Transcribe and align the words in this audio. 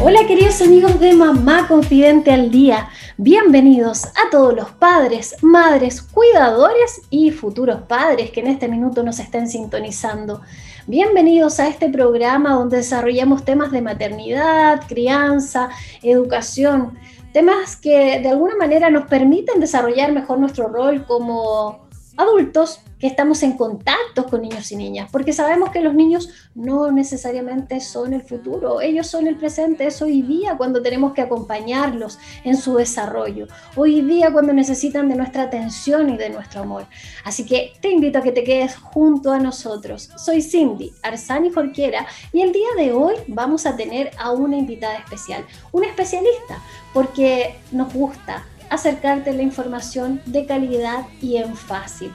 Hola 0.00 0.26
queridos 0.26 0.60
amigos 0.62 0.98
de 1.00 1.14
Mamá 1.14 1.68
Confidente 1.68 2.32
al 2.32 2.50
Día, 2.50 2.88
bienvenidos 3.16 4.06
a 4.06 4.30
todos 4.30 4.54
los 4.54 4.70
padres, 4.70 5.36
madres, 5.42 6.02
cuidadores 6.02 7.02
y 7.10 7.30
futuros 7.30 7.82
padres 7.82 8.30
que 8.30 8.40
en 8.40 8.48
este 8.48 8.68
minuto 8.68 9.02
nos 9.02 9.18
estén 9.18 9.48
sintonizando. 9.48 10.40
Bienvenidos 10.86 11.60
a 11.60 11.68
este 11.68 11.88
programa 11.88 12.54
donde 12.54 12.78
desarrollamos 12.78 13.44
temas 13.44 13.70
de 13.70 13.82
maternidad, 13.82 14.82
crianza, 14.88 15.68
educación, 16.02 16.98
temas 17.32 17.76
que 17.76 18.20
de 18.20 18.28
alguna 18.28 18.56
manera 18.56 18.90
nos 18.90 19.06
permiten 19.06 19.60
desarrollar 19.60 20.12
mejor 20.12 20.38
nuestro 20.38 20.68
rol 20.68 21.04
como 21.06 21.81
adultos 22.16 22.80
que 22.98 23.08
estamos 23.08 23.42
en 23.42 23.56
contacto 23.56 24.26
con 24.26 24.42
niños 24.42 24.70
y 24.70 24.76
niñas, 24.76 25.08
porque 25.10 25.32
sabemos 25.32 25.70
que 25.70 25.80
los 25.80 25.92
niños 25.92 26.28
no 26.54 26.92
necesariamente 26.92 27.80
son 27.80 28.12
el 28.12 28.22
futuro, 28.22 28.80
ellos 28.80 29.08
son 29.08 29.26
el 29.26 29.36
presente, 29.36 29.88
es 29.88 30.00
hoy 30.02 30.22
día 30.22 30.56
cuando 30.56 30.80
tenemos 30.82 31.12
que 31.12 31.20
acompañarlos 31.20 32.20
en 32.44 32.56
su 32.56 32.76
desarrollo, 32.76 33.48
hoy 33.74 34.02
día 34.02 34.32
cuando 34.32 34.52
necesitan 34.52 35.08
de 35.08 35.16
nuestra 35.16 35.42
atención 35.42 36.10
y 36.10 36.16
de 36.16 36.30
nuestro 36.30 36.62
amor. 36.62 36.86
Así 37.24 37.44
que 37.44 37.72
te 37.80 37.90
invito 37.90 38.20
a 38.20 38.22
que 38.22 38.30
te 38.30 38.44
quedes 38.44 38.76
junto 38.76 39.32
a 39.32 39.40
nosotros. 39.40 40.10
Soy 40.16 40.40
Cindy 40.40 40.92
Arzani 41.02 41.50
Jorquera 41.50 42.06
y 42.32 42.42
el 42.42 42.52
día 42.52 42.68
de 42.76 42.92
hoy 42.92 43.16
vamos 43.26 43.66
a 43.66 43.74
tener 43.74 44.12
a 44.16 44.30
una 44.30 44.56
invitada 44.56 44.96
especial, 44.98 45.44
una 45.72 45.88
especialista, 45.88 46.62
porque 46.94 47.56
nos 47.72 47.92
gusta 47.92 48.44
acercarte 48.72 49.32
la 49.32 49.42
información 49.42 50.20
de 50.26 50.46
calidad 50.46 51.06
y 51.20 51.36
en 51.36 51.56
fácil. 51.56 52.12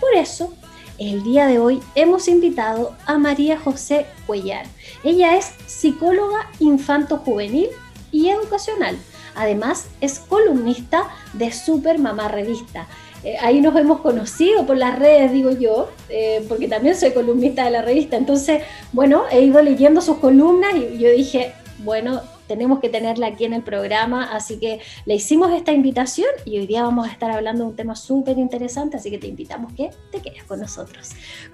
Por 0.00 0.14
eso, 0.14 0.52
el 0.98 1.22
día 1.22 1.46
de 1.46 1.58
hoy 1.58 1.80
hemos 1.94 2.28
invitado 2.28 2.94
a 3.06 3.18
María 3.18 3.58
José 3.58 4.06
Cuellar. 4.26 4.66
Ella 5.04 5.36
es 5.36 5.52
psicóloga 5.66 6.50
infanto-juvenil 6.58 7.68
y 8.10 8.28
educacional. 8.28 8.96
Además, 9.34 9.86
es 10.00 10.18
columnista 10.18 11.08
de 11.32 11.52
Super 11.52 11.98
Mamá 11.98 12.28
Revista. 12.28 12.86
Eh, 13.24 13.36
ahí 13.40 13.60
nos 13.60 13.76
hemos 13.76 14.00
conocido 14.00 14.66
por 14.66 14.76
las 14.76 14.98
redes, 14.98 15.32
digo 15.32 15.52
yo, 15.52 15.88
eh, 16.08 16.44
porque 16.48 16.68
también 16.68 16.96
soy 16.96 17.12
columnista 17.12 17.64
de 17.64 17.70
la 17.70 17.82
revista. 17.82 18.16
Entonces, 18.16 18.62
bueno, 18.92 19.24
he 19.30 19.42
ido 19.42 19.62
leyendo 19.62 20.00
sus 20.00 20.18
columnas 20.18 20.74
y 20.74 20.98
yo 20.98 21.10
dije, 21.10 21.54
bueno, 21.78 22.20
tenemos 22.52 22.80
que 22.80 22.90
tenerla 22.90 23.28
aquí 23.28 23.46
en 23.46 23.54
el 23.54 23.62
programa, 23.62 24.24
así 24.30 24.58
que 24.58 24.80
le 25.06 25.14
hicimos 25.14 25.50
esta 25.52 25.72
invitación 25.72 26.28
y 26.44 26.58
hoy 26.58 26.66
día 26.66 26.82
vamos 26.82 27.08
a 27.08 27.10
estar 27.10 27.30
hablando 27.30 27.64
de 27.64 27.70
un 27.70 27.76
tema 27.76 27.96
súper 27.96 28.36
interesante, 28.36 28.98
así 28.98 29.10
que 29.10 29.16
te 29.16 29.26
invitamos 29.26 29.72
que 29.72 29.88
te 30.10 30.20
quedes 30.20 30.44
con 30.44 30.60
nosotros. 30.60 31.12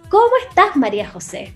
¿Cómo 0.09 0.33
estás, 0.49 0.75
María 0.75 1.09
José? 1.09 1.55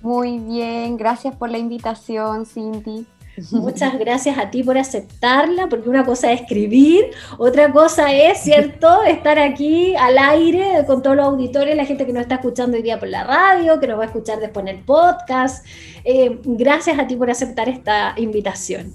Muy 0.00 0.38
bien, 0.38 0.96
gracias 0.96 1.36
por 1.36 1.50
la 1.50 1.58
invitación, 1.58 2.46
Cindy. 2.46 3.04
Muchas 3.50 3.98
gracias 3.98 4.38
a 4.38 4.50
ti 4.50 4.62
por 4.62 4.78
aceptarla, 4.78 5.68
porque 5.68 5.88
una 5.88 6.04
cosa 6.04 6.32
es 6.32 6.40
escribir, 6.42 7.10
otra 7.38 7.72
cosa 7.72 8.12
es, 8.12 8.38
¿cierto?, 8.38 9.02
estar 9.04 9.38
aquí 9.38 9.94
al 9.96 10.18
aire 10.18 10.84
con 10.86 11.02
todos 11.02 11.16
los 11.16 11.26
auditores, 11.26 11.76
la 11.76 11.84
gente 11.84 12.06
que 12.06 12.12
nos 12.12 12.22
está 12.22 12.36
escuchando 12.36 12.76
hoy 12.76 12.82
día 12.82 12.98
por 12.98 13.08
la 13.08 13.24
radio, 13.24 13.78
que 13.80 13.86
nos 13.86 13.98
va 13.98 14.04
a 14.04 14.06
escuchar 14.06 14.40
después 14.40 14.66
en 14.66 14.76
el 14.76 14.84
podcast. 14.84 15.64
Eh, 16.04 16.38
gracias 16.44 16.98
a 16.98 17.06
ti 17.06 17.16
por 17.16 17.30
aceptar 17.30 17.68
esta 17.68 18.14
invitación. 18.16 18.92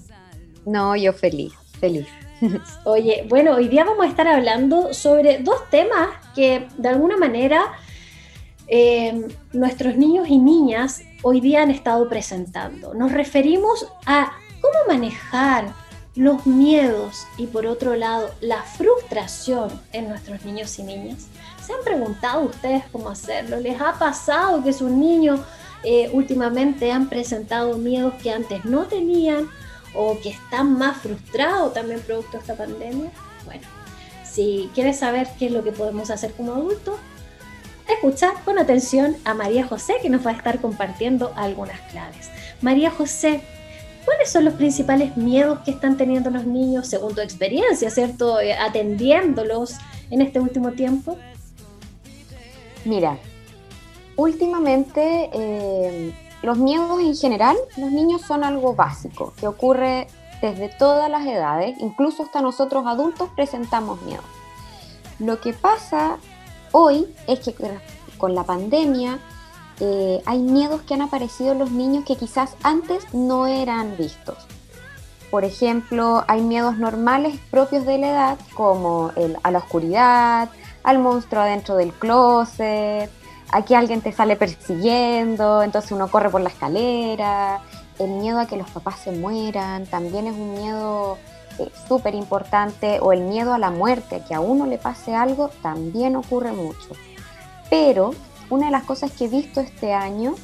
No, 0.66 0.96
yo 0.96 1.14
feliz, 1.14 1.54
feliz. 1.80 2.08
Oye, 2.86 3.26
bueno, 3.30 3.56
hoy 3.56 3.68
día 3.68 3.84
vamos 3.84 4.06
a 4.06 4.10
estar 4.10 4.28
hablando 4.28 4.94
sobre 4.94 5.40
dos 5.40 5.70
temas 5.70 6.10
que 6.36 6.68
de 6.78 6.90
alguna 6.90 7.18
manera 7.18 7.72
eh, 8.68 9.28
nuestros 9.52 9.98
niños 9.98 10.28
y 10.30 10.38
niñas 10.38 11.04
hoy 11.24 11.40
día 11.40 11.64
han 11.64 11.72
estado 11.72 12.08
presentando. 12.08 12.94
Nos 12.94 13.12
referimos 13.12 13.88
a 14.06 14.34
cómo 14.62 14.78
manejar 14.88 15.74
los 16.16 16.46
miedos 16.46 17.26
y 17.38 17.48
por 17.48 17.66
otro 17.66 17.96
lado 17.96 18.30
la 18.40 18.62
frustración 18.62 19.70
en 19.94 20.10
nuestros 20.10 20.46
niños 20.46 20.78
y 20.78 20.84
niñas. 20.84 21.26
¿Se 21.66 21.74
han 21.74 21.84
preguntado 21.84 22.42
ustedes 22.42 22.84
cómo 22.92 23.10
hacerlo? 23.10 23.60
¿Les 23.60 23.82
ha 23.82 23.98
pasado 23.98 24.64
que 24.64 24.74
sus 24.74 24.92
niños 24.92 25.40
eh, 25.84 26.10
últimamente 26.14 26.92
han 26.92 27.10
presentado 27.10 27.78
miedos 27.78 28.14
que 28.22 28.32
antes 28.32 28.64
no 28.66 28.86
tenían 28.86 29.50
o 29.96 30.20
que 30.22 30.30
están 30.30 30.78
más 30.78 30.98
frustrados 30.98 31.74
también 31.74 32.02
producto 32.02 32.34
de 32.34 32.40
esta 32.40 32.56
pandemia? 32.56 33.10
Bueno, 33.46 33.64
si 34.30 34.70
quieres 34.76 35.00
saber 35.00 35.28
qué 35.40 35.48
es 35.48 35.52
lo 35.52 35.64
que 35.64 35.72
podemos 35.72 36.12
hacer 36.12 36.34
como 36.34 36.54
adultos, 36.54 36.96
escucha 37.88 38.34
con 38.46 38.60
atención 38.60 39.16
a 39.26 39.34
María 39.34 39.66
José 39.66 39.96
que 40.02 40.10
nos 40.10 40.26
va 40.26 40.32
a 40.32 40.34
estar 40.36 40.60
compartiendo 40.62 41.34
algunas 41.36 41.80
claves. 41.92 42.30
María 42.62 42.92
José, 42.92 43.42
¿cuáles 44.06 44.32
son 44.32 44.46
los 44.46 44.54
principales 44.54 45.18
miedos 45.18 45.60
que 45.60 45.72
están 45.72 45.98
teniendo 45.98 46.30
los 46.30 46.46
niños 46.46 46.88
según 46.88 47.14
tu 47.16 47.22
experiencia, 47.22 47.90
¿cierto? 47.90 48.40
Eh, 48.40 48.54
atendiéndolos 48.54 49.76
en 50.10 50.22
este 50.22 50.40
último 50.40 50.72
tiempo. 50.72 51.18
Mira, 52.86 53.18
últimamente 54.16 55.30
eh, 55.34 56.14
los 56.42 56.58
miedos 56.58 57.00
en 57.00 57.16
general, 57.16 57.56
los 57.78 57.92
niños 57.92 58.22
son 58.22 58.44
algo 58.44 58.76
básico 58.76 59.34
que 59.40 59.48
ocurre 59.48 60.08
desde 60.42 60.68
todas 60.68 61.10
las 61.10 61.26
edades, 61.26 61.78
incluso 61.80 62.24
hasta 62.24 62.42
nosotros 62.42 62.86
adultos 62.86 63.30
presentamos 63.34 64.02
miedo. 64.02 64.24
Lo 65.20 65.40
que 65.40 65.54
pasa 65.54 66.18
hoy 66.74 67.08
es 67.28 67.40
que 67.40 67.56
con 68.18 68.36
la 68.36 68.44
pandemia 68.44 69.20
eh, 69.80 70.22
hay 70.26 70.40
miedos 70.40 70.82
que 70.82 70.94
han 70.94 71.02
aparecido 71.02 71.54
en 71.54 71.60
los 71.60 71.72
niños 71.72 72.04
que 72.06 72.18
quizás 72.18 72.56
antes 72.64 73.14
no 73.14 73.48
eran 73.48 73.96
vistos. 73.98 74.38
Por 75.32 75.46
ejemplo, 75.46 76.24
hay 76.28 76.42
miedos 76.42 76.78
normales 76.78 77.40
propios 77.50 77.86
de 77.86 77.98
la 77.98 78.10
edad, 78.10 78.38
como 78.54 79.12
el, 79.16 79.38
a 79.42 79.50
la 79.50 79.60
oscuridad, 79.60 80.50
al 80.84 81.00
monstruo 81.00 81.42
adentro 81.42 81.76
del 81.76 81.92
closet, 81.92 83.10
a 83.52 83.62
que 83.64 83.76
alguien 83.76 84.02
te 84.02 84.12
sale 84.12 84.36
persiguiendo, 84.36 85.64
entonces 85.64 85.92
uno 85.92 86.08
corre 86.10 86.30
por 86.30 86.42
la 86.42 86.50
escalera, 86.50 87.62
el 88.00 88.10
miedo 88.10 88.40
a 88.40 88.46
que 88.46 88.58
los 88.58 88.70
papás 88.70 89.00
se 89.00 89.12
mueran, 89.12 89.86
también 89.86 90.28
es 90.28 90.34
un 90.34 90.54
miedo 90.54 91.18
eh, 91.60 91.70
súper 91.88 92.16
importante, 92.16 93.00
o 93.00 93.14
el 93.14 93.22
miedo 93.22 93.54
a 93.54 93.60
la 93.60 93.72
muerte, 93.72 94.22
que 94.28 94.34
a 94.34 94.40
uno 94.40 94.66
le 94.66 94.78
pase 94.78 95.16
algo, 95.16 95.50
también 95.62 96.16
ocurre 96.16 96.52
mucho. 96.52 96.90
Pero 97.70 98.12
una 98.50 98.68
de 98.68 98.72
las 98.72 98.84
cosas 98.84 99.12
que 99.12 99.26
he 99.26 99.28
visto 99.28 99.62
este 99.62 99.94
año 99.94 100.36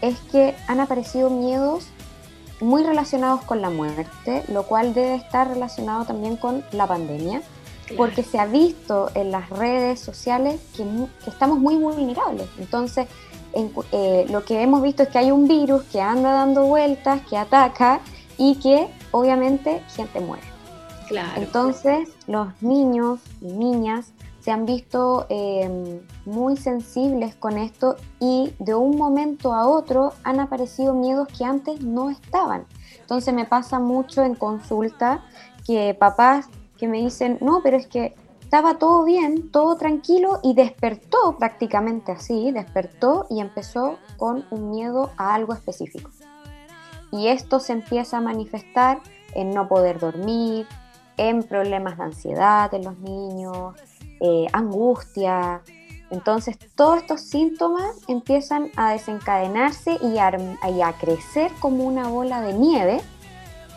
es 0.00 0.18
que 0.32 0.54
han 0.66 0.80
aparecido 0.80 1.30
miedos 1.30 1.88
muy 2.60 2.82
relacionados 2.82 3.42
con 3.42 3.60
la 3.60 3.70
muerte, 3.70 4.42
lo 4.48 4.64
cual 4.64 4.94
debe 4.94 5.14
estar 5.14 5.48
relacionado 5.48 6.04
también 6.04 6.36
con 6.36 6.64
la 6.72 6.86
pandemia, 6.86 7.42
porque 7.96 8.22
se 8.22 8.38
ha 8.38 8.46
visto 8.46 9.10
en 9.14 9.30
las 9.30 9.48
redes 9.48 10.00
sociales 10.00 10.60
que, 10.76 10.84
estamos 11.26 11.58
muy 11.58 11.76
vulnerables. 11.76 12.46
Entonces, 12.58 13.06
eh, 13.92 14.26
lo 14.28 14.44
que 14.44 14.62
hemos 14.62 14.82
visto 14.82 15.02
es 15.02 15.08
que 15.08 15.18
hay 15.18 15.30
un 15.30 15.48
virus 15.48 15.84
que 15.84 16.00
anda 16.00 16.32
dando 16.32 16.64
vueltas, 16.64 17.22
que 17.28 17.36
ataca 17.36 18.00
y 18.36 18.56
que 18.56 18.88
obviamente 19.10 19.82
gente 19.94 20.20
muere. 20.20 20.57
Entonces, 21.36 22.08
los 22.26 22.48
niños 22.62 23.20
y 23.40 23.52
niñas 23.52 24.12
se 24.40 24.50
han 24.50 24.66
visto 24.66 25.26
em, 25.28 26.00
muy 26.24 26.56
sensibles 26.56 27.34
con 27.34 27.58
esto 27.58 27.96
y 28.20 28.52
de 28.58 28.74
un 28.74 28.96
momento 28.96 29.52
a 29.52 29.66
otro 29.66 30.12
han 30.24 30.40
aparecido 30.40 30.94
miedos 30.94 31.28
que 31.28 31.44
antes 31.44 31.82
no 31.82 32.10
estaban. 32.10 32.66
Entonces 33.00 33.34
me 33.34 33.44
pasa 33.44 33.78
mucho 33.78 34.22
en 34.22 34.34
consulta 34.34 35.24
que 35.66 35.94
papás 35.98 36.48
que 36.78 36.88
me 36.88 36.98
dicen, 36.98 37.38
no, 37.40 37.60
pero 37.62 37.76
es 37.76 37.86
que 37.86 38.14
estaba 38.40 38.78
todo 38.78 39.04
bien, 39.04 39.50
todo 39.50 39.76
tranquilo 39.76 40.40
y 40.42 40.54
despertó 40.54 41.36
prácticamente 41.38 42.12
así, 42.12 42.50
despertó 42.52 43.26
y 43.28 43.40
empezó 43.40 43.98
con 44.16 44.46
un 44.50 44.70
miedo 44.70 45.10
a 45.18 45.34
algo 45.34 45.52
específico. 45.52 46.10
Y 47.10 47.28
esto 47.28 47.60
se 47.60 47.72
empieza 47.74 48.18
a 48.18 48.20
manifestar 48.20 49.00
en 49.34 49.50
no 49.50 49.68
poder 49.68 49.98
dormir, 49.98 50.66
en 51.18 51.42
problemas 51.42 51.98
de 51.98 52.04
ansiedad 52.04 52.72
en 52.72 52.84
los 52.84 52.98
niños, 52.98 53.74
eh, 54.20 54.46
angustia. 54.52 55.62
Entonces 56.10 56.58
todos 56.74 57.02
estos 57.02 57.20
síntomas 57.20 57.96
empiezan 58.08 58.70
a 58.76 58.92
desencadenarse 58.92 59.98
y 60.02 60.18
a, 60.18 60.92
crecer 60.98 61.52
como 61.60 61.84
una 61.84 62.08
bola 62.08 62.40
de 62.40 62.54
nieve 62.54 63.00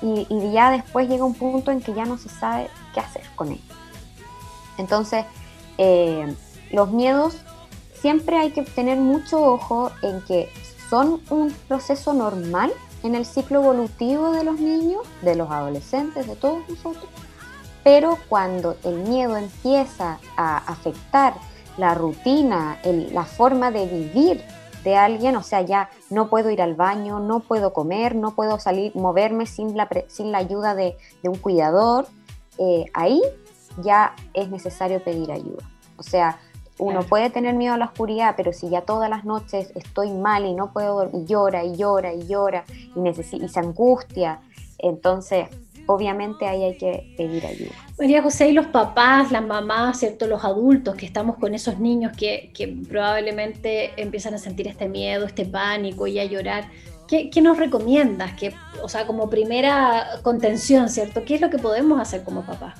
y, 0.01 0.25
ya 0.51 0.71
después 0.71 1.09
llega 1.09 1.25
un 1.25 1.35
punto 1.35 1.71
en 1.71 1.81
que 1.81 1.93
ya 1.93 2.05
no 2.05 2.17
se 2.17 2.29
sabe 2.29 2.69
qué 2.93 3.01
hacer 3.01 3.23
con 3.35 3.49
ellos. 3.49 3.77
Entonces, 4.77 5.25
eh, 5.77 6.33
los 6.71 6.91
miedos 6.91 7.38
siempre 7.93 8.38
hay 8.38 8.51
que 8.51 8.63
tener 8.63 8.97
mucho 8.97 9.43
ojo 9.43 9.91
en 10.01 10.21
que 10.21 10.49
son 10.89 11.21
un 11.29 11.51
proceso 11.67 12.13
normal 12.13 12.71
en 13.03 13.15
el 13.15 13.25
ciclo 13.25 13.61
evolutivo 13.61 14.31
de 14.31 14.43
los 14.43 14.59
niños, 14.59 15.03
de 15.21 15.35
los 15.35 15.49
adolescentes, 15.49 16.27
de 16.27 16.35
todos 16.35 16.67
nosotros, 16.69 17.09
pero 17.83 18.17
cuando 18.29 18.75
el 18.83 18.95
miedo 18.97 19.37
empieza 19.37 20.19
a 20.37 20.57
afectar 20.57 21.33
la 21.77 21.95
rutina, 21.95 22.79
la 23.11 23.25
forma 23.25 23.71
de 23.71 23.85
vivir 23.85 24.43
de 24.83 24.95
alguien, 24.95 25.35
o 25.35 25.43
sea, 25.43 25.61
ya 25.61 25.89
no 26.09 26.29
puedo 26.29 26.49
ir 26.49 26.61
al 26.61 26.75
baño, 26.75 27.19
no 27.19 27.39
puedo 27.39 27.73
comer, 27.73 28.15
no 28.15 28.31
puedo 28.31 28.59
salir, 28.59 28.95
moverme 28.95 29.45
sin 29.45 29.77
la, 29.77 29.87
sin 30.07 30.31
la 30.31 30.39
ayuda 30.39 30.75
de, 30.75 30.97
un 31.23 31.37
cuidador, 31.37 32.07
eh, 32.57 32.85
ahí 32.93 33.21
ya 33.81 34.15
es 34.33 34.49
necesario 34.49 35.03
pedir 35.03 35.31
ayuda. 35.31 35.63
O 35.97 36.03
sea, 36.03 36.39
uno 36.79 37.03
puede 37.03 37.29
tener 37.29 37.53
miedo 37.53 37.75
a 37.75 37.77
la 37.77 37.85
oscuridad, 37.85 38.33
pero 38.35 38.53
si 38.53 38.69
ya 38.69 38.81
todas 38.81 39.09
las 39.09 39.23
noches 39.23 39.71
estoy 39.75 40.11
mal 40.11 40.45
y 40.45 40.53
no 40.53 40.73
puedo 40.73 40.95
dormir, 40.95 41.23
y 41.23 41.25
llora 41.25 41.63
y 41.63 41.75
llora 41.75 42.13
y 42.13 42.27
llora 42.27 42.65
y, 42.95 43.07
y 43.07 43.49
se 43.49 43.59
angustia, 43.59 44.41
entonces 44.79 45.47
obviamente 45.87 46.47
ahí 46.47 46.63
hay 46.63 46.77
que 46.77 47.13
pedir 47.17 47.45
ayuda. 47.45 47.71
María 47.99 48.21
José, 48.21 48.49
y 48.49 48.53
los 48.53 48.67
papás, 48.67 49.31
las 49.31 49.45
mamás, 49.45 49.99
¿cierto? 49.99 50.27
los 50.27 50.43
adultos 50.43 50.95
que 50.95 51.05
estamos 51.05 51.37
con 51.37 51.53
esos 51.53 51.79
niños 51.79 52.15
que, 52.15 52.51
probablemente 52.89 53.91
empiezan 54.01 54.33
a 54.33 54.37
sentir 54.37 54.67
este 54.67 54.87
miedo, 54.87 55.25
este 55.25 55.45
pánico 55.45 56.07
y 56.07 56.19
a 56.19 56.25
llorar, 56.25 56.69
¿qué, 57.07 57.29
nos 57.41 57.57
recomiendas? 57.57 58.33
Que, 58.33 58.53
o 58.81 58.89
sea, 58.89 59.05
como 59.05 59.29
primera 59.29 60.19
contención, 60.23 60.89
¿cierto? 60.89 61.23
¿Qué 61.25 61.35
es 61.35 61.41
lo 61.41 61.49
que 61.49 61.57
podemos 61.57 61.99
hacer 61.99 62.23
como 62.23 62.41
papás? 62.43 62.75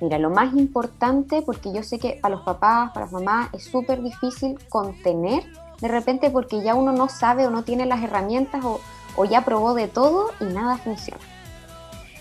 Mira, 0.00 0.18
lo 0.18 0.30
más 0.30 0.54
importante, 0.54 1.42
porque 1.42 1.72
yo 1.72 1.82
sé 1.82 1.98
que 1.98 2.18
para 2.20 2.36
los 2.36 2.44
papás, 2.44 2.92
para 2.92 3.06
las 3.06 3.12
mamás, 3.12 3.48
es 3.52 3.64
súper 3.64 4.02
difícil 4.02 4.56
contener 4.68 5.44
de 5.80 5.88
repente 5.88 6.30
porque 6.30 6.62
ya 6.62 6.74
uno 6.74 6.92
no 6.92 7.08
sabe 7.08 7.46
o 7.46 7.50
no 7.50 7.62
tiene 7.62 7.86
las 7.86 8.02
herramientas 8.02 8.64
o, 8.64 8.80
o 9.16 9.24
ya 9.24 9.44
probó 9.44 9.74
de 9.74 9.88
todo 9.88 10.30
y 10.40 10.44
nada 10.44 10.76
funciona. 10.76 11.20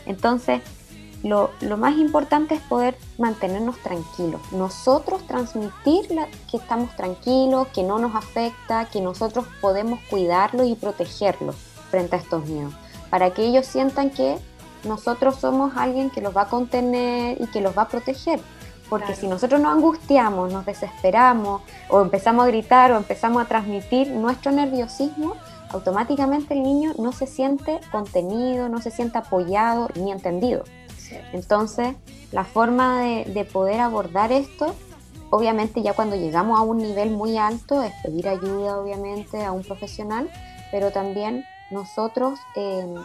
Entonces, 0.08 0.62
lo, 1.24 1.52
más 1.78 1.98
importante 1.98 2.56
es 2.56 2.62
poder 2.62 2.98
mantenernos 3.18 3.78
tranquilos. 3.80 4.42
Nosotros 4.52 5.26
transmitir 5.28 6.08
que 6.50 6.58
estamos 6.58 6.96
tranquilos, 6.96 7.68
que 7.70 7.84
no 7.84 8.00
nos 8.00 8.16
afecta, 8.16 8.86
que 8.86 9.02
nosotros 9.02 9.46
podemos 9.62 10.00
cuidarlo 10.10 10.64
y 10.64 10.76
protegerlo 10.76 11.54
frente 11.90 12.16
a 12.16 12.20
estos 12.20 12.46
miedos, 12.46 12.74
para 13.10 13.34
que 13.34 13.46
ellos 13.46 13.66
sientan 13.66 14.10
que 14.10 14.38
nosotros 14.84 15.38
somos 15.38 15.76
alguien 15.76 16.10
que 16.10 16.22
los 16.22 16.36
va 16.36 16.44
a 16.44 16.48
contener 16.48 17.42
y 17.42 17.48
que 17.48 17.62
los 17.62 17.78
va 17.78 17.84
a 17.84 17.88
proteger. 17.88 18.40
Porque 18.90 19.16
si 19.16 19.28
nosotros 19.28 19.60
nos 19.60 19.74
angustiamos, 19.74 20.54
nos 20.54 20.66
desesperamos 20.66 21.62
o 21.90 22.02
empezamos 22.02 22.46
a 22.46 22.48
gritar 22.48 22.92
o 22.94 22.98
empezamos 22.98 23.42
a 23.42 23.46
transmitir 23.46 24.12
nuestro 24.12 24.52
nerviosismo, 24.52 25.36
automáticamente 25.72 26.54
el 26.54 26.64
niño 26.64 26.94
no 26.98 27.12
se 27.12 27.28
siente 27.28 27.80
contenido, 27.92 28.70
no 28.70 28.82
se 28.82 28.92
siente 28.92 29.18
apoyado 29.18 29.90
ni 29.96 30.12
entendido. 30.12 30.64
Entonces, 31.34 31.96
la 32.32 32.44
forma 32.44 33.02
de, 33.02 33.46
poder 33.46 33.80
abordar 33.80 34.32
esto, 34.32 34.76
obviamente 35.30 35.82
ya 35.82 35.94
cuando 35.94 36.16
llegamos 36.16 36.60
a 36.60 36.64
un 36.64 36.78
nivel 36.78 37.12
muy 37.12 37.38
alto, 37.38 37.82
es 37.84 37.94
pedir 38.04 38.28
ayuda, 38.28 38.78
obviamente, 38.78 39.44
a 39.44 39.52
un 39.52 39.64
profesional, 39.64 40.30
pero 40.72 40.92
también 40.92 41.46
nosotros 41.72 42.40
em, 42.56 42.96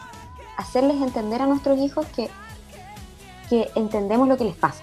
hacerles 0.57 1.01
entender 1.01 1.43
a 1.43 1.47
nuestros 1.47 1.79
hijos 1.79 2.07
que, 2.07 2.29
que 3.49 3.71
entendemos 3.75 4.29
lo 4.29 4.37
que 4.37 4.45
les 4.45 4.57
pasa, 4.57 4.83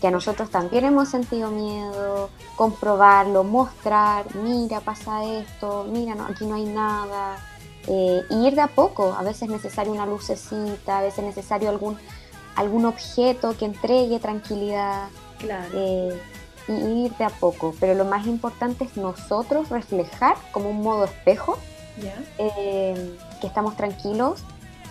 que 0.00 0.08
a 0.08 0.10
nosotros 0.10 0.50
también 0.50 0.84
hemos 0.84 1.08
sentido 1.08 1.50
miedo, 1.50 2.30
comprobarlo, 2.56 3.44
mostrar, 3.44 4.34
mira, 4.36 4.80
pasa 4.80 5.24
esto, 5.24 5.86
mira, 5.90 6.14
no, 6.14 6.24
aquí 6.24 6.46
no 6.46 6.54
hay 6.54 6.64
nada, 6.64 7.36
eh, 7.86 8.22
y 8.30 8.46
ir 8.46 8.54
de 8.54 8.62
a 8.62 8.68
poco, 8.68 9.14
a 9.18 9.22
veces 9.22 9.42
es 9.42 9.50
necesario 9.50 9.92
una 9.92 10.06
lucecita, 10.06 10.98
a 10.98 11.02
veces 11.02 11.18
es 11.20 11.24
necesario 11.24 11.68
algún, 11.68 11.98
algún 12.56 12.86
objeto 12.86 13.56
que 13.56 13.66
entregue 13.66 14.18
tranquilidad, 14.18 15.08
eh, 15.74 16.20
y 16.68 16.72
ir 17.06 17.16
de 17.16 17.24
a 17.24 17.30
poco, 17.30 17.74
pero 17.80 17.94
lo 17.94 18.04
más 18.04 18.26
importante 18.26 18.84
es 18.84 18.96
nosotros 18.96 19.68
reflejar 19.70 20.36
como 20.52 20.70
un 20.70 20.82
modo 20.82 21.04
espejo 21.04 21.58
eh, 22.38 23.18
que 23.40 23.46
estamos 23.46 23.76
tranquilos 23.76 24.42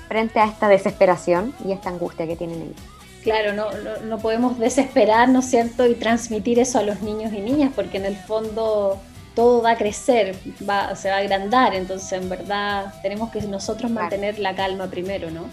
frente 0.08 0.40
a 0.40 0.46
esta 0.46 0.68
desesperación 0.68 1.54
y 1.64 1.72
esta 1.72 1.90
angustia 1.90 2.28
que 2.28 2.36
tienen 2.36 2.62
ellos. 2.62 2.99
Claro, 3.30 3.54
no, 3.54 3.68
no, 4.08 4.18
podemos 4.18 4.58
desesperar, 4.58 5.30
¿no 5.30 5.42
es 5.42 5.46
cierto?, 5.46 5.86
y 5.86 5.94
transmitir 5.94 6.58
eso 6.58 6.80
a 6.80 6.82
los 6.82 7.04
niños 7.04 7.32
y 7.32 7.42
niñas, 7.42 7.72
porque 7.76 7.98
en 7.98 8.06
el 8.06 8.16
fondo 8.16 9.00
todo 9.36 9.62
va 9.62 9.74
a 9.74 9.78
crecer, 9.78 10.36
va, 10.68 10.96
se 10.96 11.12
va 11.12 11.18
a 11.18 11.20
agrandar, 11.20 11.76
entonces 11.76 12.12
en 12.14 12.28
verdad 12.28 12.92
tenemos 13.04 13.30
que 13.30 13.40
nosotros 13.44 13.92
mantener 13.92 14.40
la 14.40 14.56
calma 14.56 14.88
primero, 14.88 15.30
¿no? 15.30 15.46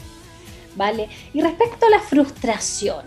¿Vale? 0.75 1.11
Y 1.35 1.43
respecto 1.43 1.85
a 1.85 1.91
la 1.91 2.01
frustración, 2.01 3.05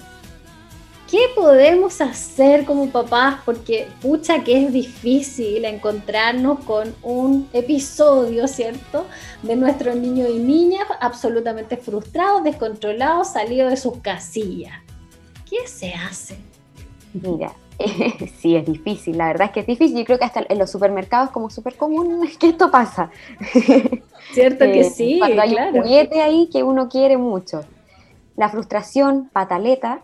¿Qué 1.10 1.22
podemos 1.36 2.02
hacer 2.02 2.66
como 2.66 2.88
papás? 2.92 3.40
Porque 3.44 3.88
pucha 4.00 4.44
que 4.44 4.66
es 4.66 4.72
difícil 4.72 5.66
encontrarnos 5.66 6.60
con 6.60 6.94
un 7.02 7.50
episodio, 7.52 8.48
¿cierto? 8.48 9.08
De 9.42 9.56
nuestros 9.56 9.96
niños 9.96 10.30
y 10.30 10.38
niñas 10.38 10.84
absolutamente 11.02 11.78
frustrados, 11.78 12.44
descontrolados, 12.44 13.30
salidos 13.30 13.72
de 13.72 13.78
sus 13.78 13.98
casillas. 13.98 14.74
¿Qué 15.50 15.68
se 15.68 15.96
hace? 15.96 16.38
Mira, 17.14 17.54
sí, 18.40 18.56
es 18.56 18.68
difícil, 18.68 19.18
la 19.18 19.28
verdad 19.30 19.48
es 19.48 19.52
que 19.52 19.60
es 19.62 19.68
difícil. 19.68 19.98
Yo 19.98 20.06
creo 20.06 20.20
que 20.20 20.26
hasta 20.26 20.46
en 20.48 20.60
los 20.60 20.70
supermercados 20.70 21.32
como 21.32 21.50
súper 21.50 21.76
común 21.76 22.24
es 22.28 22.38
que 22.38 22.50
esto 22.50 22.70
pasa. 22.70 23.10
Cierto 24.32 24.66
que 24.66 24.82
eh, 24.82 24.90
sí. 24.92 25.18
Cuando 25.18 25.42
hay 25.42 25.56
un 25.56 25.82
juguete 25.82 26.22
ahí 26.22 26.50
que 26.52 26.62
uno 26.62 26.88
quiere 26.88 27.18
mucho. 27.18 27.66
La 28.36 28.48
frustración, 28.48 29.30
pataleta, 29.34 30.04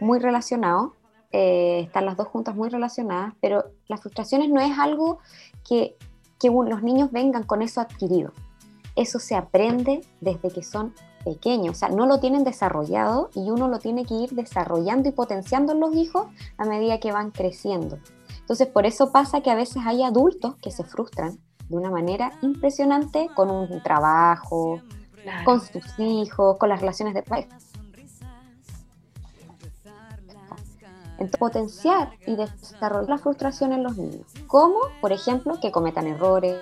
muy 0.00 0.18
relacionado, 0.18 0.94
eh, 1.32 1.80
están 1.80 2.06
las 2.06 2.16
dos 2.16 2.26
juntas 2.28 2.56
muy 2.56 2.68
relacionadas, 2.70 3.34
pero 3.40 3.64
las 3.86 4.00
frustraciones 4.00 4.48
no 4.50 4.60
es 4.60 4.78
algo 4.78 5.18
que, 5.66 5.96
los 6.42 6.82
niños 6.82 7.12
vengan 7.12 7.42
con 7.42 7.60
eso 7.60 7.82
adquirido. 7.82 8.32
Eso 8.96 9.18
se 9.18 9.36
aprende 9.36 10.00
desde 10.20 10.48
que 10.48 10.62
son 10.62 10.94
pequeños, 11.22 11.76
o 11.76 11.78
sea, 11.78 11.88
no 11.90 12.06
lo 12.06 12.18
tienen 12.18 12.44
desarrollado 12.44 13.28
y 13.34 13.50
uno 13.50 13.68
lo 13.68 13.78
tiene 13.78 14.06
que 14.06 14.14
ir 14.14 14.30
desarrollando 14.30 15.10
y 15.10 15.12
potenciando 15.12 15.74
en 15.74 15.80
los 15.80 15.94
hijos 15.94 16.28
a 16.56 16.64
medida 16.64 16.98
que 16.98 17.12
van 17.12 17.30
creciendo. 17.30 17.98
Entonces, 18.38 18.68
por 18.68 18.86
eso 18.86 19.12
pasa 19.12 19.42
que 19.42 19.50
a 19.50 19.54
veces 19.54 19.82
hay 19.84 20.02
adultos 20.02 20.56
que 20.62 20.70
se 20.70 20.82
frustran 20.82 21.38
de 21.68 21.76
una 21.76 21.90
manera 21.90 22.32
impresionante 22.42 23.28
con 23.36 23.50
un 23.50 23.82
trabajo, 23.82 24.80
con 25.44 25.60
sus 25.60 25.98
hijos, 25.98 26.56
con 26.58 26.68
las 26.68 26.80
relaciones 26.80 27.14
de 27.14 27.22
pareja. 27.22 27.56
Entonces, 31.20 31.38
potenciar 31.38 32.12
y 32.26 32.34
desarrollar 32.34 33.10
la 33.10 33.18
frustración 33.18 33.74
en 33.74 33.82
los 33.82 33.96
niños. 33.98 34.26
¿Cómo? 34.46 34.78
Por 35.02 35.12
ejemplo, 35.12 35.60
que 35.60 35.70
cometan 35.70 36.06
errores, 36.06 36.58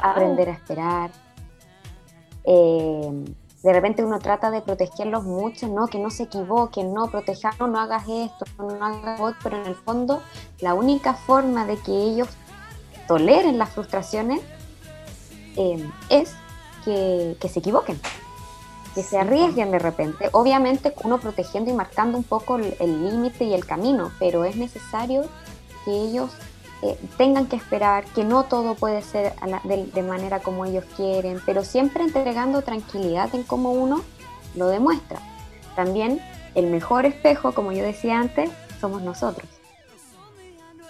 aprender 0.00 0.48
a 0.48 0.52
esperar. 0.52 1.10
Eh, 2.44 3.24
de 3.64 3.72
repente 3.72 4.04
uno 4.04 4.20
trata 4.20 4.52
de 4.52 4.60
protegerlos 4.60 5.24
mucho, 5.24 5.66
no, 5.66 5.88
que 5.88 5.98
no 5.98 6.10
se 6.10 6.24
equivoquen, 6.24 6.94
no, 6.94 7.10
protegerlos, 7.10 7.68
no 7.68 7.80
hagas 7.80 8.04
esto, 8.08 8.44
no 8.58 8.84
hagas 8.84 9.20
otro, 9.20 9.38
pero 9.42 9.56
en 9.56 9.66
el 9.66 9.74
fondo 9.74 10.22
la 10.60 10.74
única 10.74 11.14
forma 11.14 11.66
de 11.66 11.78
que 11.78 11.92
ellos 11.92 12.28
toleren 13.08 13.58
las 13.58 13.70
frustraciones 13.70 14.40
eh, 15.56 15.88
es 16.08 16.34
que 16.84 17.48
se 17.48 17.58
equivoquen 17.58 18.00
que 18.94 19.02
se 19.02 19.18
arriesguen 19.18 19.70
de 19.70 19.78
repente. 19.78 20.28
Obviamente 20.32 20.94
uno 21.04 21.18
protegiendo 21.18 21.70
y 21.70 21.74
marcando 21.74 22.18
un 22.18 22.24
poco 22.24 22.56
el 22.56 23.10
límite 23.10 23.44
y 23.44 23.54
el 23.54 23.64
camino, 23.64 24.12
pero 24.18 24.44
es 24.44 24.56
necesario 24.56 25.24
que 25.84 25.92
ellos 25.92 26.30
eh, 26.84 26.98
tengan 27.16 27.46
que 27.46 27.54
esperar, 27.54 28.04
que 28.06 28.24
no 28.24 28.42
todo 28.42 28.74
puede 28.74 29.02
ser 29.02 29.34
de, 29.62 30.02
manera 30.02 30.40
como 30.40 30.64
ellos 30.64 30.84
quieren, 30.96 31.40
pero 31.46 31.62
siempre 31.62 32.02
entregando 32.02 32.62
tranquilidad 32.62 33.32
en 33.36 33.44
cómo 33.44 33.70
uno 33.70 34.02
lo 34.56 34.66
demuestra. 34.66 35.20
También 35.76 36.20
el 36.56 36.66
mejor 36.66 37.06
espejo, 37.06 37.52
como 37.52 37.70
yo 37.70 37.84
decía 37.84 38.18
antes, 38.18 38.50
somos 38.80 39.00
nosotros. 39.02 39.48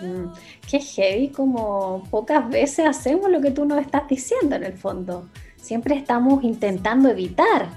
Mm, 0.00 0.32
qué 0.66 0.80
heavy, 0.80 1.28
como 1.28 2.04
pocas 2.10 2.48
veces 2.48 2.86
hacemos 2.86 3.30
lo 3.30 3.42
que 3.42 3.50
tú 3.50 3.66
nos 3.66 3.78
estás 3.78 4.08
diciendo 4.08 4.56
en 4.56 4.64
el 4.64 4.78
fondo. 4.78 5.28
Siempre 5.56 5.94
estamos 5.94 6.42
intentando 6.42 7.10
evitar 7.10 7.68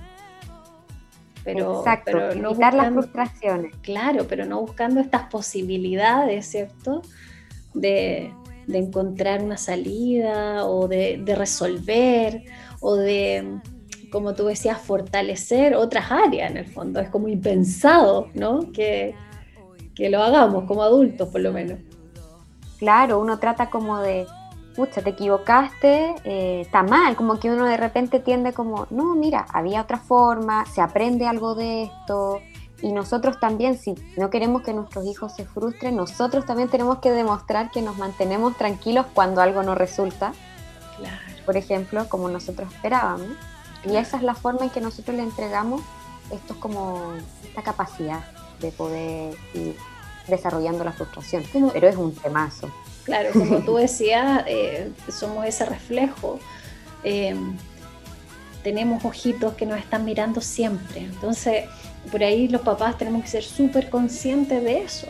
pero, 1.45 1.77
Exacto, 1.77 2.17
no 2.35 2.49
evitar 2.49 2.73
las 2.73 2.91
frustraciones. 2.91 3.75
Claro, 3.83 4.25
pero 4.27 4.45
no 4.45 4.61
buscando 4.61 4.99
estas 4.99 5.29
posibilidades, 5.29 6.47
¿cierto? 6.47 7.03
De, 7.75 8.33
encontrar 8.67 9.43
una 9.43 9.57
salida 9.57 10.65
o 10.65 10.87
de, 10.87 11.23
resolver 11.37 12.45
o 12.81 12.95
de, 12.95 13.59
como 14.11 14.33
tú 14.33 14.47
decías, 14.47 14.81
fortalecer 14.81 15.75
otras 15.75 16.11
áreas 16.11 16.49
en 16.49 16.57
el 16.57 16.65
fondo. 16.65 16.99
Es 16.99 17.09
como 17.09 17.27
impensado, 17.27 18.29
¿no? 18.33 18.71
Que, 18.71 19.13
que 19.93 20.09
lo 20.09 20.23
hagamos 20.23 20.63
como 20.63 20.81
adultos, 20.81 21.29
por 21.29 21.41
lo 21.41 21.53
menos. 21.53 21.77
Claro, 22.79 23.19
uno 23.19 23.37
trata 23.37 23.69
como 23.69 23.99
de, 23.99 24.25
pucha, 24.75 25.01
te 25.01 25.11
equivocaste, 25.11 26.15
eh, 26.23 26.61
está 26.61 26.83
mal, 26.83 27.15
como 27.15 27.39
que 27.39 27.49
uno 27.49 27.65
de 27.65 27.77
repente 27.77 28.19
tiende 28.19 28.53
como, 28.53 28.87
no, 28.89 29.15
mira, 29.15 29.45
había 29.53 29.81
otra 29.81 29.97
forma, 29.97 30.65
se 30.65 30.81
aprende 30.81 31.27
algo 31.27 31.55
de 31.55 31.83
esto, 31.83 32.41
y 32.81 32.91
nosotros 32.91 33.39
también, 33.39 33.77
si 33.77 33.95
no 34.17 34.29
queremos 34.29 34.61
que 34.61 34.73
nuestros 34.73 35.05
hijos 35.05 35.33
se 35.33 35.45
frustren, 35.45 35.95
nosotros 35.95 36.45
también 36.45 36.69
tenemos 36.69 36.99
que 36.99 37.11
demostrar 37.11 37.71
que 37.71 37.81
nos 37.81 37.97
mantenemos 37.97 38.57
tranquilos 38.57 39.05
cuando 39.13 39.41
algo 39.41 39.63
no 39.63 39.75
resulta. 39.75 40.33
Por 41.45 41.57
ejemplo, 41.57 42.07
como 42.09 42.29
nosotros 42.29 42.71
esperábamos. 42.73 43.27
Y 43.85 43.95
esa 43.95 44.17
es 44.17 44.23
la 44.23 44.35
forma 44.35 44.65
en 44.65 44.69
que 44.69 44.81
nosotros 44.81 45.15
le 45.15 45.23
entregamos 45.23 45.81
esto 46.31 46.53
es 46.53 46.59
como 46.59 47.13
esta 47.43 47.61
capacidad 47.61 48.23
de 48.59 48.71
poder 48.71 49.35
ir 49.53 49.75
desarrollando 50.27 50.83
la 50.83 50.91
frustración. 50.91 51.43
Pero 51.73 51.87
es 51.87 51.95
un 51.95 52.13
temazo. 52.13 52.69
Claro, 53.05 53.29
como 53.33 53.59
tú 53.59 53.75
decías, 53.75 54.43
eh, 54.47 54.91
somos 55.09 55.45
ese 55.45 55.65
reflejo. 55.65 56.39
Eh, 57.03 57.35
tenemos 58.63 59.05
ojitos 59.05 59.53
que 59.53 59.67
nos 59.67 59.77
están 59.77 60.03
mirando 60.05 60.41
siempre. 60.41 61.01
Entonces, 61.01 61.65
por 62.11 62.23
ahí 62.23 62.47
los 62.47 62.61
papás 62.61 62.97
tenemos 62.97 63.21
que 63.21 63.29
ser 63.29 63.43
súper 63.43 63.91
conscientes 63.91 64.63
de 64.63 64.81
eso, 64.81 65.07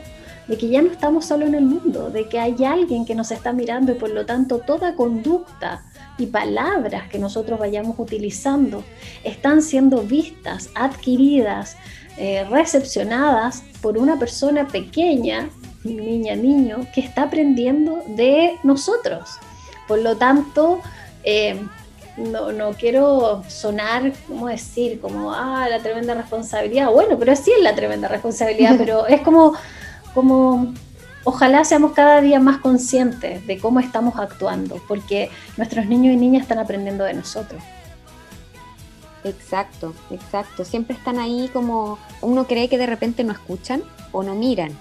de 0.48 0.58
que 0.58 0.68
ya 0.68 0.82
no 0.82 0.92
estamos 0.92 1.26
solo 1.26 1.46
en 1.46 1.56
el 1.56 1.64
mundo, 1.64 2.10
de 2.10 2.28
que 2.28 2.38
hay 2.38 2.66
alguien 2.66 3.06
que 3.06 3.16
nos 3.16 3.32
está 3.32 3.54
mirando 3.54 3.94
y 3.94 3.96
por 3.96 4.10
lo 4.10 4.26
tanto 4.26 4.60
toda 4.60 4.96
conducta 4.96 5.84
y 6.18 6.28
palabras 6.28 7.10
que 7.10 7.18
nosotros 7.18 7.60
vayamos 7.60 7.98
utilizando 7.98 8.84
están 9.24 9.62
siendo 9.62 10.02
vistas, 10.02 10.70
adquiridas, 10.76 11.78
eh, 12.18 12.46
recepcionadas 12.50 13.64
por 13.82 13.98
una 13.98 14.18
persona 14.18 14.68
pequeña, 14.68 15.50
niña, 15.86 16.36
niño, 16.36 16.88
que 16.94 17.02
está 17.02 17.24
aprendiendo 17.24 18.04
de 18.08 18.58
nosotros. 18.64 19.38
Por 19.88 20.00
lo 20.00 20.18
tanto, 20.18 20.82
eh, 21.24 21.62
no, 22.18 22.52
no 22.52 22.74
quiero 22.74 23.44
sonar, 23.48 24.14
¿cómo 24.28 24.48
decir? 24.48 25.00
Como, 25.00 25.34
ah, 25.34 25.68
la 25.70 25.80
tremenda 25.80 26.14
responsabilidad. 26.14 26.92
Bueno, 26.92 27.18
pero 27.18 27.36
sí 27.36 27.52
es 27.56 27.64
la 27.64 27.76
tremenda 27.76 28.08
responsabilidad, 28.08 28.76
pero 28.78 29.06
es 29.06 29.22
como, 29.22 29.54
como, 30.14 30.74
ojalá 31.24 31.64
seamos 31.64 31.92
cada 31.92 32.22
día 32.22 32.40
más 32.40 32.60
conscientes 32.60 33.46
de 33.46 33.60
cómo 33.60 33.80
estamos 33.80 34.18
actuando, 34.18 34.82
porque 34.88 35.30
nuestros 35.58 35.86
niños 35.86 36.14
y 36.14 36.18
niñas 36.18 36.44
están 36.44 36.60
aprendiendo 36.60 37.04
de 37.04 37.14
nosotros. 37.14 37.62
Exacto, 39.24 39.94
exacto. 40.12 40.64
Siempre 40.64 40.96
están 40.96 41.18
ahí 41.18 41.50
como 41.52 41.98
uno 42.22 42.46
cree 42.46 42.70
que 42.70 42.78
de 42.78 42.86
repente 42.86 43.24
no 43.24 43.34
escuchan 43.34 43.82
o 44.12 44.22
no 44.22 44.36
miran, 44.36 44.72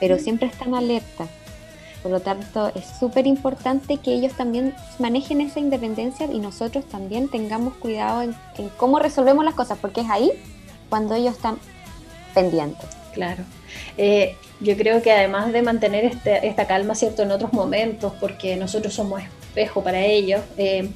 pero 0.00 0.18
siempre 0.18 0.48
están 0.48 0.74
alerta 0.74 1.28
por 2.02 2.10
lo 2.10 2.20
tanto, 2.20 2.72
es 2.74 2.86
súper 2.98 3.26
importante 3.26 3.98
que 3.98 4.14
ellos 4.14 4.32
también 4.32 4.74
manejen 4.98 5.40
esa 5.42 5.60
independencia 5.60 6.26
y 6.26 6.38
nosotros 6.38 6.86
también 6.86 7.28
tengamos 7.28 7.74
cuidado 7.74 8.22
en, 8.22 8.34
cómo 8.78 8.98
resolvemos 8.98 9.44
las 9.44 9.54
cosas, 9.54 9.78
porque 9.78 10.00
es 10.00 10.08
ahí 10.08 10.32
cuando 10.88 11.14
ellos 11.14 11.34
están 11.34 11.58
pendientes. 12.34 12.86
Claro. 13.12 13.42
Eh, 13.98 14.36
yo 14.60 14.76
creo 14.76 15.02
que 15.02 15.12
además 15.12 15.52
de 15.52 15.62
mantener 15.62 16.04
este, 16.04 16.46
esta 16.46 16.66
calma, 16.66 16.94
¿cierto?, 16.94 17.22
en 17.22 17.32
otros 17.32 17.52
momentos, 17.52 18.14
porque 18.18 18.56
nosotros 18.56 18.94
somos 18.94 19.20
espejo 19.22 19.82
para 19.82 20.00
ellos, 20.00 20.40
eh, 20.56 20.88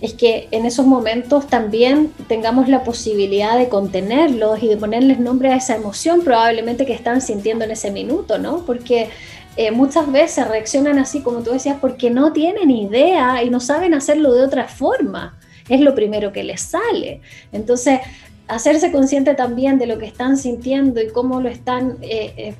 es 0.00 0.14
que 0.14 0.48
en 0.52 0.64
esos 0.64 0.86
momentos 0.86 1.48
también 1.48 2.12
tengamos 2.28 2.68
la 2.68 2.84
posibilidad 2.84 3.58
de 3.58 3.68
contenerlos 3.68 4.62
y 4.62 4.68
de 4.68 4.76
ponerles 4.76 5.18
nombre 5.18 5.52
a 5.52 5.56
esa 5.56 5.74
emoción 5.74 6.22
probablemente 6.22 6.86
que 6.86 6.92
están 6.92 7.20
sintiendo 7.20 7.64
en 7.64 7.72
ese 7.72 7.90
minuto, 7.90 8.38
¿no? 8.38 8.64
Porque 8.64 9.08
eh, 9.56 9.72
muchas 9.72 10.10
veces 10.12 10.46
reaccionan 10.46 11.00
así, 11.00 11.20
como 11.20 11.40
tú 11.40 11.50
decías, 11.50 11.78
porque 11.80 12.10
no 12.10 12.32
tienen 12.32 12.70
idea 12.70 13.42
y 13.42 13.50
no 13.50 13.58
saben 13.58 13.92
hacerlo 13.92 14.32
de 14.32 14.44
otra 14.44 14.68
forma. 14.68 15.36
Es 15.68 15.80
lo 15.80 15.96
primero 15.96 16.32
que 16.32 16.44
les 16.44 16.60
sale. 16.62 17.20
Entonces, 17.50 18.00
hacerse 18.46 18.92
consciente 18.92 19.34
también 19.34 19.78
de 19.78 19.86
lo 19.86 19.98
que 19.98 20.06
están 20.06 20.36
sintiendo 20.36 21.00
y 21.00 21.08
cómo 21.08 21.40
lo 21.40 21.48
están 21.48 21.98
eh, 22.02 22.32
eh, 22.36 22.54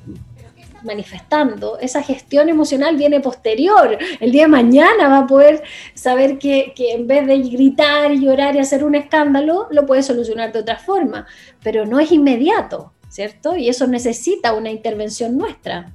manifestando, 0.83 1.79
esa 1.79 2.01
gestión 2.01 2.49
emocional 2.49 2.95
viene 2.95 3.19
posterior. 3.19 3.97
El 4.19 4.31
día 4.31 4.43
de 4.43 4.49
mañana 4.49 5.07
va 5.07 5.19
a 5.19 5.27
poder 5.27 5.63
saber 5.93 6.39
que, 6.39 6.73
en 6.77 7.07
vez 7.07 7.27
de 7.27 7.39
gritar 7.39 8.11
y 8.11 8.21
llorar 8.21 8.55
y 8.55 8.59
hacer 8.59 8.83
un 8.83 8.95
escándalo, 8.95 9.67
lo 9.71 9.85
puede 9.85 10.03
solucionar 10.03 10.51
de 10.51 10.59
otra 10.59 10.77
forma, 10.77 11.27
pero 11.63 11.85
no 11.85 11.99
es 11.99 12.11
inmediato, 12.11 12.93
¿cierto? 13.09 13.55
Y 13.55 13.69
eso 13.69 13.87
necesita 13.87 14.53
una 14.53 14.71
intervención 14.71 15.37
nuestra. 15.37 15.93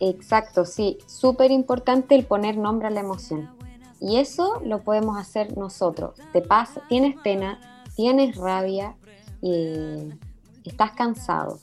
Exacto, 0.00 0.64
sí, 0.64 0.98
súper 1.06 1.50
importante 1.50 2.14
el 2.14 2.24
poner 2.24 2.56
nombre 2.56 2.88
a 2.88 2.90
la 2.90 3.00
emoción. 3.00 3.50
Y 4.00 4.16
eso 4.16 4.62
lo 4.64 4.82
podemos 4.82 5.18
hacer 5.18 5.58
nosotros. 5.58 6.14
Te 6.32 6.40
pasa, 6.40 6.80
tienes 6.88 7.16
pena, 7.22 7.84
tienes 7.96 8.36
rabia 8.36 8.96
y 9.42 10.08
estás 10.64 10.92
cansado. 10.92 11.58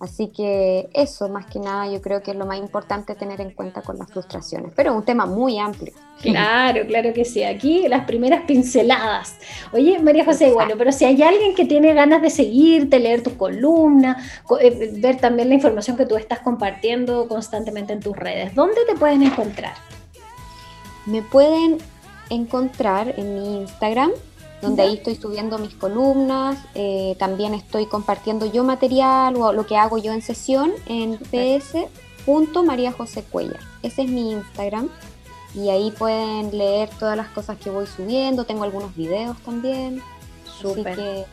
Así 0.00 0.28
que 0.28 0.88
eso, 0.94 1.28
más 1.28 1.46
que 1.46 1.58
nada, 1.58 1.90
yo 1.90 2.00
creo 2.00 2.22
que 2.22 2.30
es 2.30 2.36
lo 2.36 2.46
más 2.46 2.58
importante 2.58 3.16
tener 3.16 3.40
en 3.40 3.50
cuenta 3.50 3.82
con 3.82 3.98
las 3.98 4.08
frustraciones. 4.08 4.72
Pero 4.76 4.90
es 4.90 4.96
un 4.96 5.04
tema 5.04 5.26
muy 5.26 5.58
amplio. 5.58 5.92
Claro, 6.22 6.86
claro 6.86 7.12
que 7.12 7.24
sí. 7.24 7.42
Aquí 7.42 7.88
las 7.88 8.04
primeras 8.04 8.44
pinceladas. 8.44 9.36
Oye, 9.72 9.98
María 9.98 10.24
José, 10.24 10.52
bueno, 10.52 10.74
pero 10.78 10.92
si 10.92 11.04
hay 11.04 11.20
alguien 11.22 11.54
que 11.54 11.64
tiene 11.64 11.94
ganas 11.94 12.22
de 12.22 12.30
seguirte, 12.30 13.00
leer 13.00 13.22
tu 13.22 13.36
columna, 13.36 14.24
eh, 14.60 14.92
ver 15.00 15.16
también 15.16 15.48
la 15.48 15.56
información 15.56 15.96
que 15.96 16.06
tú 16.06 16.16
estás 16.16 16.40
compartiendo 16.40 17.26
constantemente 17.26 17.92
en 17.92 18.00
tus 18.00 18.16
redes, 18.16 18.54
¿dónde 18.54 18.80
te 18.86 18.94
pueden 18.94 19.22
encontrar? 19.24 19.74
Me 21.06 21.22
pueden 21.22 21.78
encontrar 22.30 23.14
en 23.16 23.34
mi 23.34 23.56
Instagram, 23.62 24.10
donde 24.60 24.82
ahí 24.82 24.94
estoy 24.94 25.14
subiendo 25.14 25.56
mis 25.58 25.74
columnas, 25.74 26.58
eh, 26.74 27.14
también 27.18 27.54
estoy 27.54 27.86
compartiendo 27.86 28.44
yo 28.46 28.64
material 28.64 29.36
o 29.36 29.52
lo 29.52 29.64
que 29.66 29.76
hago 29.76 29.98
yo 29.98 30.12
en 30.12 30.22
sesión 30.22 30.72
en 30.86 31.18
ps.mariajosecuellar. 31.18 33.60
Ese 33.82 34.02
es 34.02 34.08
mi 34.08 34.32
Instagram 34.32 34.88
y 35.54 35.68
ahí 35.70 35.92
pueden 35.92 36.50
leer 36.56 36.90
todas 36.98 37.16
las 37.16 37.28
cosas 37.28 37.56
que 37.58 37.70
voy 37.70 37.86
subiendo, 37.86 38.44
tengo 38.44 38.64
algunos 38.64 38.96
videos 38.96 39.38
también. 39.42 40.02
Súper. 40.60 41.26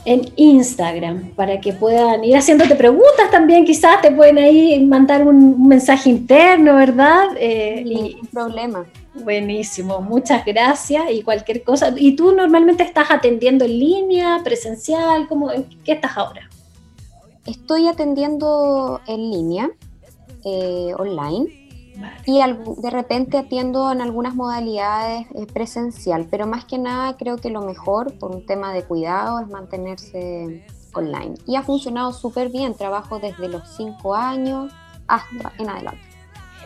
en 0.05 0.31
Instagram 0.35 1.31
para 1.35 1.59
que 1.61 1.73
puedan 1.73 2.23
ir 2.23 2.35
haciéndote 2.35 2.75
preguntas 2.75 3.31
también, 3.31 3.65
quizás 3.65 4.01
te 4.01 4.11
pueden 4.11 4.37
ahí 4.37 4.83
mandar 4.85 5.25
un, 5.25 5.67
mensaje 5.67 6.09
interno, 6.09 6.75
¿verdad? 6.75 7.27
Eh, 7.37 7.83
Ningún 7.85 8.27
problema. 8.27 8.85
Buenísimo, 9.13 10.01
muchas 10.01 10.43
gracias 10.43 11.03
y 11.11 11.21
cualquier 11.21 11.63
cosa. 11.63 11.93
¿Y 11.95 12.15
tú 12.15 12.33
normalmente 12.33 12.83
estás 12.83 13.11
atendiendo 13.11 13.65
en 13.65 13.79
línea, 13.79 14.41
presencial? 14.43 15.27
¿cómo, 15.27 15.49
¿Qué 15.85 15.93
estás 15.93 16.17
ahora? 16.17 16.49
Estoy 17.45 17.87
atendiendo 17.87 19.01
en 19.07 19.31
línea, 19.31 19.69
eh, 20.43 20.93
online 20.97 21.62
y 22.25 22.39
de 22.41 22.89
repente 22.89 23.37
atiendo 23.37 23.91
en 23.91 24.01
algunas 24.01 24.35
modalidades 24.35 25.27
eh, 25.35 25.45
presencial, 25.51 26.27
pero 26.29 26.47
más 26.47 26.65
que 26.65 26.77
nada 26.77 27.17
creo 27.17 27.37
que 27.37 27.49
lo 27.49 27.61
mejor 27.61 28.17
por 28.17 28.31
un 28.31 28.45
tema 28.45 28.73
de 28.73 28.83
cuidado 28.83 29.39
es 29.39 29.47
mantenerse 29.47 30.65
online. 30.93 31.35
Y 31.45 31.55
ha 31.55 31.63
funcionado 31.63 32.13
súper 32.13 32.49
bien, 32.49 32.73
trabajo 32.75 33.19
desde 33.19 33.47
los 33.47 33.67
5 33.75 34.15
años 34.15 34.71
hasta 35.07 35.51
en 35.59 35.69
adelante. 35.69 36.01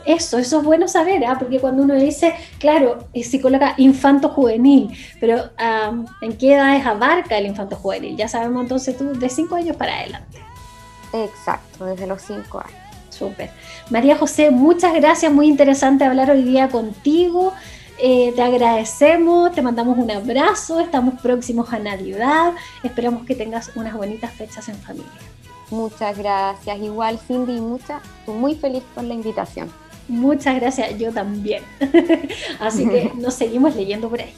Eso, 0.05 0.37
eso 0.37 0.59
es 0.59 0.63
bueno 0.63 0.87
saber, 0.87 1.25
¿ah? 1.25 1.35
porque 1.37 1.59
cuando 1.59 1.83
uno 1.83 1.93
dice, 1.95 2.33
claro, 2.59 2.99
psicóloga 3.13 3.73
infanto 3.77 4.29
juvenil, 4.29 4.97
pero 5.19 5.49
¿en 6.21 6.37
qué 6.37 6.53
edades 6.53 6.85
abarca 6.85 7.37
el 7.37 7.47
infanto 7.47 7.75
juvenil? 7.75 8.15
Ya 8.15 8.29
sabemos 8.29 8.61
entonces 8.61 8.97
tú 8.97 9.11
de 9.13 9.27
5 9.29 9.55
años 9.55 9.75
para 9.75 9.99
adelante. 9.99 10.39
Exacto, 11.11 11.85
desde 11.85 12.07
los 12.07 12.21
5 12.21 12.59
años. 12.59 12.86
Súper. 13.17 13.49
María 13.89 14.17
José, 14.17 14.51
muchas 14.51 14.93
gracias, 14.93 15.31
muy 15.31 15.47
interesante 15.47 16.03
hablar 16.03 16.29
hoy 16.29 16.43
día 16.43 16.69
contigo. 16.69 17.53
Eh, 17.99 18.31
te 18.35 18.43
agradecemos, 18.43 19.51
te 19.53 19.63
mandamos 19.63 19.97
un 19.97 20.11
abrazo, 20.11 20.79
estamos 20.79 21.19
próximos 21.19 21.73
a 21.73 21.79
Navidad, 21.79 22.53
esperamos 22.83 23.25
que 23.25 23.33
tengas 23.33 23.71
unas 23.75 23.95
bonitas 23.95 24.31
fechas 24.33 24.69
en 24.69 24.75
familia. 24.75 25.09
Muchas 25.71 26.15
gracias, 26.15 26.77
igual 26.79 27.17
Cindy, 27.17 27.59
mucha, 27.59 28.01
muy 28.27 28.55
feliz 28.55 28.83
por 28.93 29.03
la 29.03 29.15
invitación. 29.15 29.71
Muchas 30.07 30.55
gracias, 30.55 30.97
yo 30.97 31.11
también. 31.11 31.63
Así 32.59 32.87
que 32.87 33.11
nos 33.17 33.33
seguimos 33.33 33.75
leyendo 33.75 34.09
por 34.09 34.21
ahí. 34.21 34.33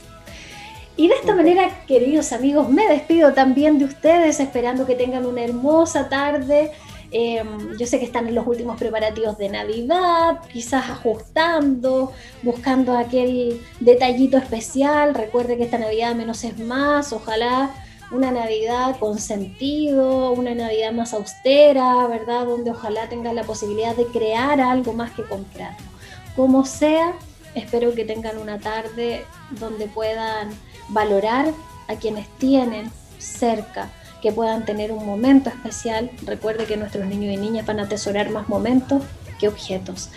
Y 0.96 1.08
de 1.08 1.16
esta 1.16 1.36
manera, 1.36 1.86
queridos 1.86 2.32
amigos, 2.34 2.70
me 2.70 2.88
despido 2.88 3.34
también 3.34 3.78
de 3.78 3.86
ustedes, 3.86 4.40
esperando 4.40 4.86
que 4.86 4.96
tengan 4.96 5.26
una 5.26 5.44
hermosa 5.44 6.10
tarde 6.10 6.72
Em, 7.12 7.78
yo 7.78 7.88
sé 7.88 8.00
que 8.00 8.06
están 8.06 8.28
en 8.28 8.36
los 8.36 8.46
últimos 8.46 8.78
preparativos 8.78 9.38
de 9.38 9.50
Navidad, 9.50 10.42
quizás 10.52 10.90
ajustando, 10.90 12.12
buscando 12.44 12.98
aquel 12.98 13.62
detallito 13.80 14.38
especial. 14.38 15.16
Recuerde 15.16 15.58
que 15.58 15.64
esta 15.64 15.80
Navidad 15.80 16.16
menos 16.16 16.44
es 16.44 16.60
más, 16.60 17.12
ojalá 17.14 17.72
una 18.12 18.32
Navidad 18.32 18.98
con 19.00 19.20
sentido, 19.20 20.32
una 20.32 20.56
Navidad 20.56 20.92
más 20.92 21.14
austera, 21.14 22.08
¿verdad? 22.08 22.46
Donde 22.46 22.72
ojalá 22.72 23.08
tengan 23.10 23.36
la 23.36 23.44
posibilidad 23.44 23.96
de 23.96 24.06
crear 24.06 24.60
algo 24.62 24.94
más 24.94 25.12
que 25.12 25.24
comprarlo. 25.24 25.88
Como 26.36 26.66
sea, 26.66 27.14
espero 27.56 27.94
que 27.94 28.06
tengan 28.06 28.38
una 28.38 28.60
tarde 28.60 29.26
donde 29.60 29.88
puedan 29.88 30.50
valorar 30.90 31.54
a 31.88 31.96
quienes 31.96 32.28
tienen 32.38 32.92
cerca, 33.18 33.90
que 34.22 34.32
puedan 34.32 34.66
tener 34.66 34.92
un 34.92 35.06
momento 35.06 35.50
especial. 35.50 36.12
Recuerde 36.26 36.66
que 36.66 36.78
nuestros 36.78 37.06
niños 37.06 37.34
y 37.34 37.38
niñas 37.38 37.66
van 37.66 37.80
a 37.80 37.84
atesorar 37.84 38.30
más 38.32 38.50
momentos 38.50 39.04
que 39.40 39.48
objetos. 39.48 40.10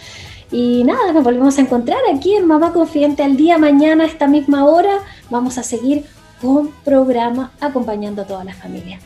Y 0.50 0.85
nada, 0.85 1.12
nos 1.12 1.25
volvemos 1.25 1.56
a 1.59 1.62
encontrar 1.62 2.00
aquí 2.14 2.35
en 2.35 2.47
Mamá 2.47 2.73
Confidente 2.73 3.23
al 3.23 3.37
día. 3.37 3.59
Mañana 3.59 4.04
a 4.04 4.06
esta 4.06 4.26
misma 4.26 4.64
hora 4.66 4.99
vamos 5.30 5.56
a 5.56 5.62
seguir 5.62 6.04
con 6.40 6.71
programa 6.85 7.52
acompañando 7.61 8.23
a 8.23 8.26
toda 8.26 8.44
la 8.44 8.52
familia. 8.52 9.00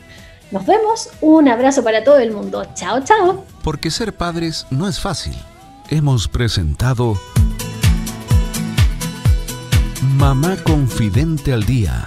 Nos 0.50 0.64
vemos, 0.64 1.10
un 1.20 1.48
abrazo 1.48 1.84
para 1.84 2.02
todo 2.02 2.18
el 2.18 2.32
mundo. 2.32 2.66
Chao, 2.74 3.00
chao. 3.04 3.44
Porque 3.62 3.90
ser 3.90 4.12
padres 4.12 4.66
no 4.70 4.88
es 4.88 4.98
fácil. 4.98 5.36
Hemos 5.90 6.26
presentado 6.26 7.16
Mamá 10.16 10.56
Confidente 10.64 11.52
al 11.52 11.64
Día 11.64 12.06